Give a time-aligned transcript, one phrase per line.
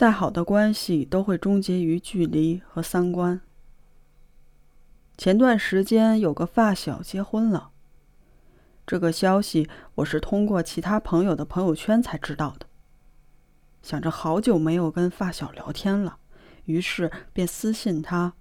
[0.00, 3.42] 再好的关系都会终结于距离和三观。
[5.18, 7.72] 前段时间有个发小结婚了，
[8.86, 12.64] 这个消息我是通过其他朋友的朋友圈才知道的。
[13.82, 16.16] 想着好久没有跟发小聊天了，
[16.64, 18.32] 于是便私信他，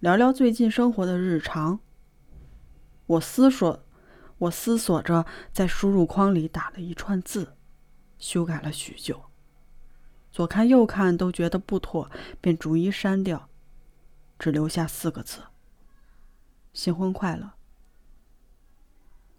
[0.00, 1.80] 聊聊最近生活的日常。
[3.04, 3.84] 我思索，
[4.38, 7.58] 我思索着，在输入框里打了一串字，
[8.16, 9.24] 修改了许久，
[10.34, 13.48] 左看右看都觉得不妥，便逐一删掉，
[14.36, 15.42] 只留下四个字。
[16.72, 17.52] 新婚快乐！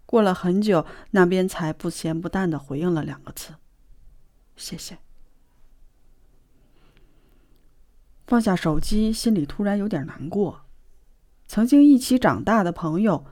[0.06, 3.56] 过了很久，那边才不咸不淡的回应了两个字
[4.56, 4.96] ：“谢谢。”
[8.26, 10.62] 放下手机，心里突然有点难过。
[11.46, 13.26] 曾经一起长大的朋友，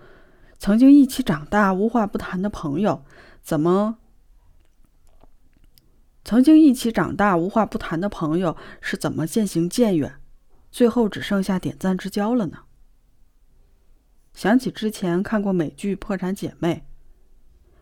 [0.59, 3.07] 曾经一起长大无话不谈的朋友，
[3.41, 3.97] 怎么？
[6.25, 10.19] 曾经一起长大无话不谈的朋友是怎么渐行渐远，
[10.71, 12.61] 最后只剩下点赞之交了呢？
[14.33, 16.87] 想起之前看过美剧《破产姐妹》，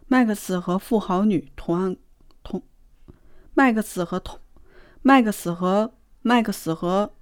[0.07, 1.97] 麦克斯和富豪女同案
[2.43, 2.62] 同，
[3.55, 4.41] 麦克斯和同，
[5.03, 7.15] 麦克斯和麦克斯和。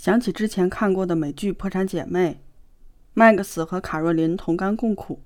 [0.00, 2.40] 想起之前看过的美剧《破产姐妹》，
[3.12, 5.20] 麦克斯和卡若琳同甘共苦。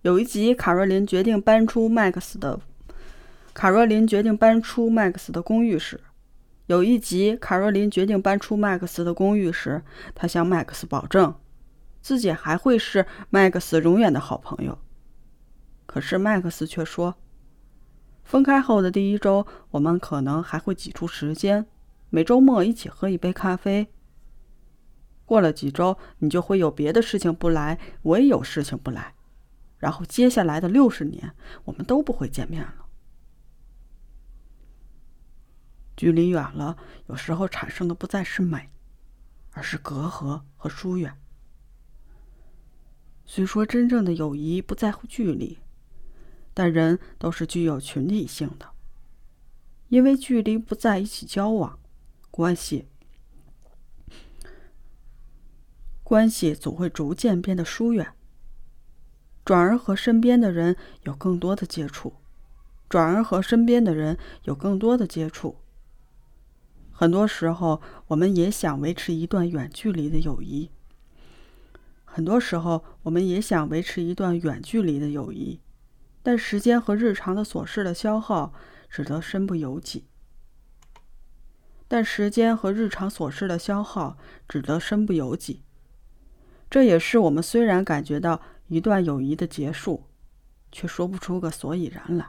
[0.00, 2.58] 有一集，卡若琳决定搬出麦克斯的
[3.52, 6.00] 卡若琳决定搬出麦克斯的公寓时，
[6.68, 9.82] 有一集，卡若琳决定搬出麦克斯的公寓时，
[10.14, 11.34] 她向麦克斯保证，
[12.00, 14.78] 自己还会是麦克斯永远的好朋友。
[15.84, 17.14] 可是麦克斯却说，
[18.24, 21.66] 分开后的第一周，我们可能还会挤出时间，
[22.08, 23.86] 每周末一起喝一杯咖啡。
[25.28, 29.14] 过了几周，你就会有别的事情不来，我也有事情不来，
[29.76, 31.34] 然后接下来的六十年，
[31.64, 32.86] 我们都不会见面了。
[35.94, 36.78] 距离远了，
[37.08, 38.70] 有时候产生的不再是美，
[39.50, 41.14] 而是隔阂和疏远。
[43.26, 45.58] 虽说真正的友谊不在乎距离，
[46.54, 48.70] 但人都是具有群体性的，
[49.88, 51.78] 因为距离不在一起交往，
[52.30, 52.88] 关系。
[56.08, 58.14] 关系总会逐渐变得疏远，
[59.44, 62.14] 转而和身边的人有更多的接触，
[62.88, 65.58] 转而和身边的人有更多的接触。
[66.90, 70.70] 很多时候，我们也想维持一段远距离的友谊。
[72.06, 75.60] 很多时候，我们也想维持一段远距离的友谊，
[76.22, 78.54] 但时间和日常的琐事的消耗，
[78.88, 80.06] 使得身不由己。
[81.86, 84.16] 但时间和日常琐事的消耗，
[84.48, 85.64] 只得身不由己。
[86.70, 90.04] 这也是我们虽然感觉到一段友谊的结束，
[90.70, 92.26] 却说不出个所以然来。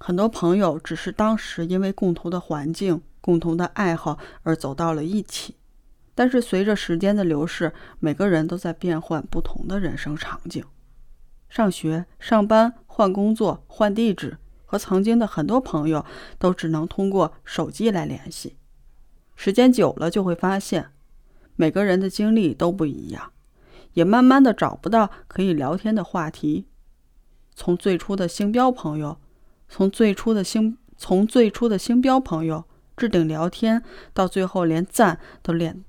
[0.00, 5.56] 很多朋友只是当时因为共同的环境、共同的爱好而走到了一起，
[6.14, 10.64] 但是随着时间的流逝，每个人都在变换不同的人生场景，
[11.48, 16.04] 上学、上班、换工作、换地址，和曾经的很多朋友
[16.38, 18.56] 都只能通过手机来联系。
[19.40, 20.90] 时间久了，就会发现，
[21.54, 23.32] 每个人的经历都不一样，
[23.92, 26.66] 也慢慢的找不到可以聊天的话题。
[27.54, 29.20] 从最初的星标朋友，
[29.68, 32.64] 从最初的星，从最初的星标朋友
[32.96, 35.84] 置顶聊天，到最后连赞都连，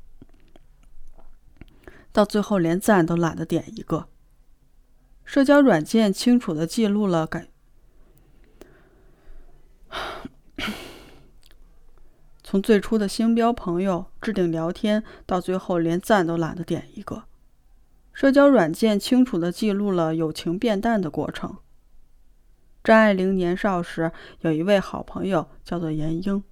[2.11, 4.07] 到最后连赞都懒得点一个。
[5.25, 7.47] 社交软件清楚的记录了感。
[12.49, 17.25] 从最初的星标朋友置顶聊天，到最后连赞都懒得点一个，
[18.11, 21.57] 社交软件清楚地记录了友情变淡的过程。
[22.83, 26.43] 张爱玲年少时有一位好朋友叫做严英，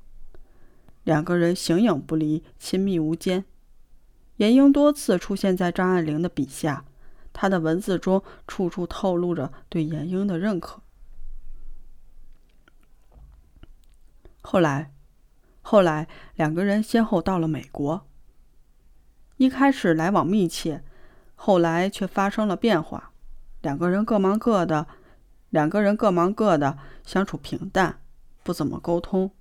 [1.04, 3.44] 两个人形影不离，亲密无间。
[4.36, 6.86] 严英多次出现在张爱玲的笔下，
[7.34, 10.80] 她的文字中处处透露着对严英的认可。
[14.44, 14.92] 后来，
[15.69, 18.08] 后来两个人先后到了美国。
[19.36, 20.81] 一开始来往密切，
[21.36, 23.12] 后来却发生了变化。
[23.62, 24.88] 两个人各忙各的，
[25.50, 28.00] 两个人各忙各的，相处平淡，
[28.44, 29.31] 不怎么沟通。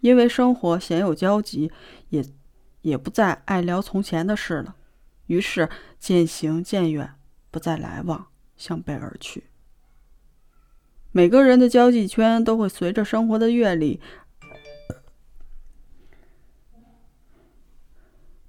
[0.00, 1.70] 因为生活鲜有交集，
[2.08, 2.24] 也
[2.80, 4.74] 也不再爱聊从前的事了，
[5.26, 7.14] 于是渐行渐远，
[7.52, 9.44] 不再来往，相背而去。
[11.12, 14.00] 每个人的交际圈都会随着生活的阅历，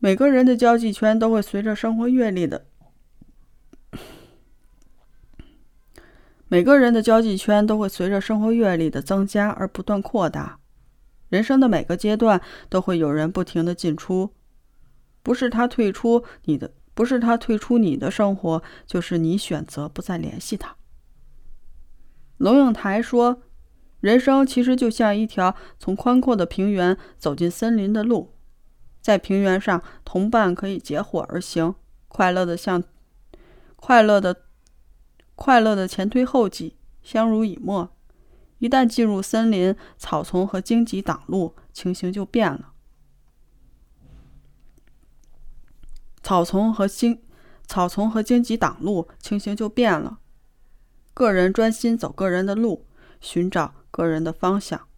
[0.01, 2.66] 每个人的交际圈都会随着生活阅历的，
[6.48, 10.60] 每个人的交际圈都会随着生活阅历的增加而不断扩大。
[11.28, 14.34] 人生的每个阶段都会有人不停的进出，
[15.22, 20.78] 不是他退出你的，不是他退出你的生活，就是你选择不再联系他。
[22.38, 23.42] 龙应台说
[24.00, 28.34] ：“人生其实就像一条从宽阔的平原走进森林的路，
[29.10, 31.74] 在平原上，同伴可以结伙而行，
[32.08, 32.84] 快乐的像
[33.76, 34.44] 快乐的
[35.34, 37.90] 快乐的前推后挤，相濡以沫。
[38.60, 42.74] 一旦进入森林，草丛和荆棘挡路，情形就变了。
[46.22, 47.20] 草丛和荆
[47.66, 50.20] 草丛和荆棘挡路，情形就变了。”
[51.16, 52.86] 个人专心走个人的路，
[53.20, 54.88] 寻找个人的方向。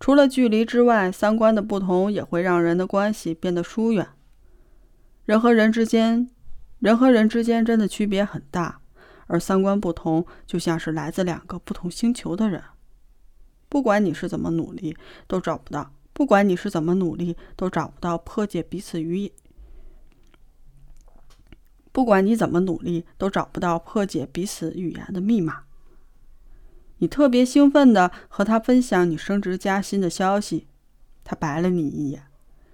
[0.00, 4.06] 除了距离之外，三观的不同也会让人的关系变得疏远。
[5.24, 6.30] 人和人之间，
[6.78, 8.80] 人和人之间真的区别很大，
[9.26, 12.62] 而三观不同，就像是来自两个不同星球的人。
[13.68, 14.96] 不管你是怎么努力，
[15.26, 19.30] 都找不到；不管你是怎么努力，都找不到破解彼此语
[21.92, 25.64] 不管你怎么努力，都找不到破解彼此语言的密码。
[26.98, 30.66] 你特别兴奋地和他分享你升职加薪的消息，
[31.24, 32.24] 他白了你一眼，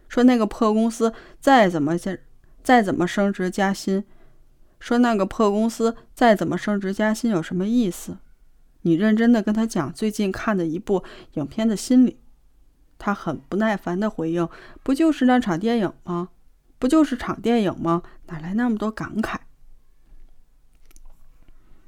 [0.08, 2.18] 说：“那个破公司再怎么再
[2.62, 4.04] 再怎么升职加薪，
[4.80, 8.18] 说那个破公司再怎么升职加薪有什么意思？”
[8.82, 11.02] 你认真的跟他讲最近看的一部
[11.34, 12.20] 影片的心理，
[12.98, 14.48] 他很不耐烦的回应
[14.82, 16.28] ：“不就是那场电影吗？”
[16.78, 18.02] 不就是场电影吗？
[18.26, 19.38] 哪来那么多感慨？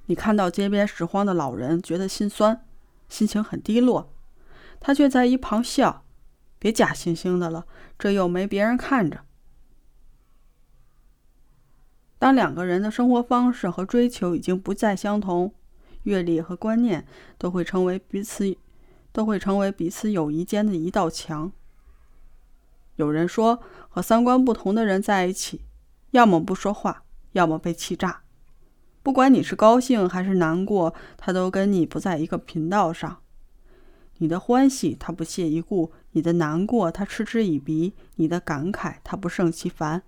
[0.06, 2.64] 你看到街边拾荒的老人，觉得心酸，
[3.08, 4.12] 心情很低落。
[4.78, 6.04] 他却在一旁笑
[6.58, 7.66] ：“别假惺惺的了，
[7.98, 9.24] 这又没别人看着。”
[12.18, 15.52] 当两个人的生活方式和追求已经不再相同，
[16.04, 17.06] 阅历和观念
[17.36, 18.56] 都会成为彼此，
[19.12, 21.52] 都会成为彼此友谊间的一道墙。
[22.94, 25.62] 有人说，和三观不同的人在一起，
[26.12, 27.02] 要么不说话，
[27.32, 28.22] 要么被气炸。
[29.06, 33.18] 不管你是高兴还是难过，他都跟你不在一个频道上。
[34.16, 40.02] 你的欢喜他不屑一顾，你的难过他嗤之以鼻，你的感慨他不胜其烦。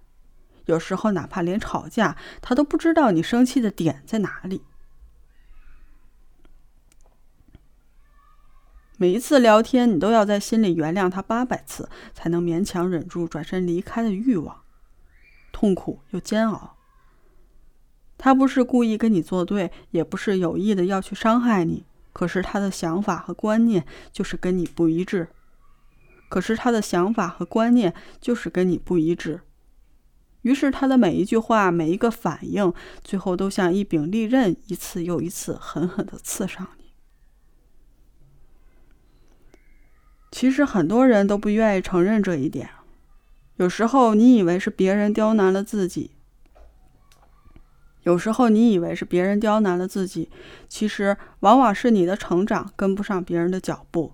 [0.64, 4.62] 有时候，哪怕连吵架，他都不知道你生气的点在哪里。
[8.96, 14.62] 每一次聊天，你都要在心里原谅他八百次，才能勉强忍住转身离开的欲望，
[15.52, 16.77] 痛苦又煎熬。
[18.18, 25.28] 他不是故意跟你作对，也不是有意的要去伤害你，可是他的想法和观念就是跟你不一致。
[26.28, 29.40] 可是他的想法和观念就是跟你不一致，
[30.42, 32.70] 于是他的每一句话、每一个反应，
[33.02, 36.92] 最后都像一柄利刃，一次又一次狠狠的刺伤你。
[40.30, 42.68] 其实很多人都不愿意承认这一点。
[43.56, 46.10] 有时候你以为是别人刁难了自己，
[48.02, 50.30] 有时候你以为是别人刁难了自己，
[50.68, 54.12] 其实往往是你的成长跟不上别人的脚步。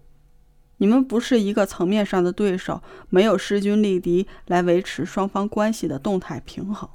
[0.78, 6.88] 你们不是一个层面上的对手，没有势均力敌来维持双方关系的动态平衡。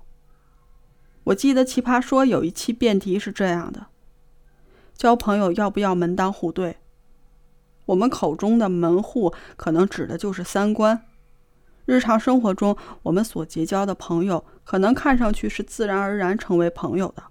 [1.25, 3.87] 我记得《奇葩说》有一期辩题是这样的：
[4.95, 6.77] 交朋友要不要门当户对？
[7.85, 11.05] 我们口中的门户，可能指的就是三观。
[11.89, 17.23] 日常生活中，我们所结交的朋友，可能看上去是自然而然成为朋友的，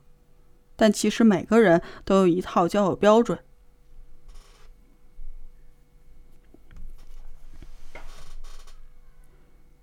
[0.75, 3.39] 但其实每个人都有一套交友标准。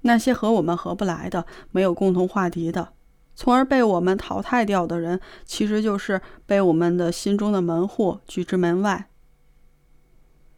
[0.01, 2.89] 那些和我们合不来的、没有共同话题的，
[3.33, 9.09] 从而被我们淘汰掉的人，其实就是被我们的心中的门户拒之门外。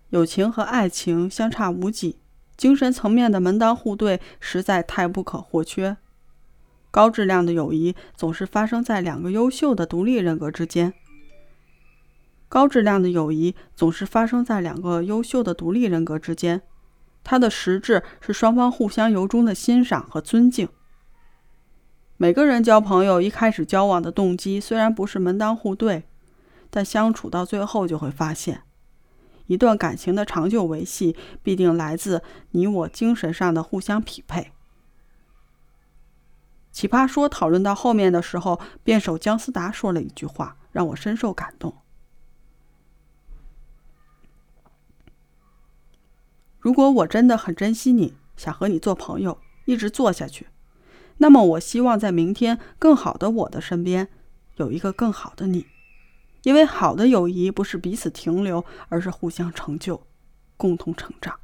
[0.09, 2.17] 友情和爱情相差无几，
[2.57, 5.95] 精神层面的门当户对实在太不可或缺。
[6.89, 10.93] 高质量的友谊总是发生在两个优秀的独立人格之间。
[12.49, 16.61] 高质量的友谊总是发生在两个优秀的独立人格之间，
[17.23, 20.67] 它的实质是双方互相由衷的欣赏和尊敬。
[22.15, 26.05] 每个人交朋友一开始交往的动机虽然不是门当户对，
[26.69, 28.63] 但相处到最后就会发现，
[29.47, 34.51] 一段感情的长久维系必定来自你我精神上的互相匹配。
[36.71, 41.75] 奇葩说讨论到后面的时候，辩手姜思达说了一句话，让我深受感动。
[46.59, 50.47] 如果我真的很珍惜你，想和你做朋友，一直做下去，
[51.17, 54.09] 那么我希望在明天更好的我的身边
[54.57, 55.65] 有一个更好的你，
[56.43, 60.01] 因为好的友谊不是彼此停留，而是互相成就，
[60.55, 61.39] 共同成长。